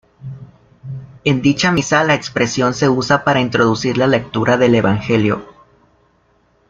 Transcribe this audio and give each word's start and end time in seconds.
En 1.25 1.43
dicha 1.43 1.71
misa, 1.71 2.03
la 2.03 2.15
expresión 2.15 2.73
se 2.73 2.89
usa 2.89 3.23
para 3.23 3.39
introducir 3.39 3.97
la 3.99 4.07
lectura 4.07 4.57
del 4.57 4.73
Evangelio. 4.73 5.45